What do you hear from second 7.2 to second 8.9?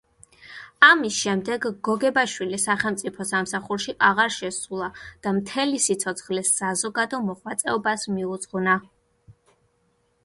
მოღვაწეობას მიუძღვნა.